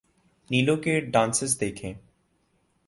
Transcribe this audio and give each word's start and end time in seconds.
نیلو 0.49 0.75
کے 0.75 0.99
ڈانسز 0.99 1.59
دیکھیں۔ 1.59 1.93